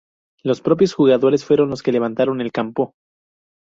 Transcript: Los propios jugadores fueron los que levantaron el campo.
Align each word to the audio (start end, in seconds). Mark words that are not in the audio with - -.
Los 0.41 0.61
propios 0.61 0.95
jugadores 0.95 1.45
fueron 1.45 1.69
los 1.69 1.83
que 1.83 1.91
levantaron 1.91 2.41
el 2.41 2.51
campo. 2.51 2.95